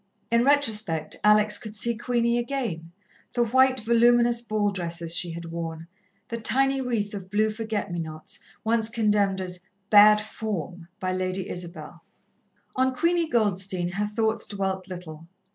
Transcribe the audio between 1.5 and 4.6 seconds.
could see Queenie again, the white, voluminous